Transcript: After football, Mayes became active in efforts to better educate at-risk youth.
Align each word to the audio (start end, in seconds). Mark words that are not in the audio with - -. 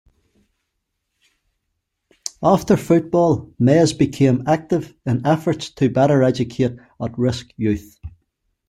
After 2.41 2.75
football, 2.75 3.53
Mayes 3.59 3.93
became 3.93 4.41
active 4.47 4.95
in 5.05 5.23
efforts 5.27 5.69
to 5.73 5.89
better 5.91 6.23
educate 6.23 6.79
at-risk 6.99 7.49
youth. 7.55 7.99